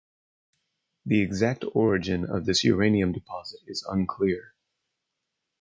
The 1.05 1.21
exact 1.21 1.63
origin 1.75 2.25
of 2.25 2.47
this 2.47 2.63
uranium 2.63 3.11
deposit 3.11 3.59
is 3.67 3.85
unclear. 3.87 4.55